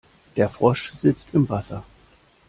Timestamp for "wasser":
1.47-1.83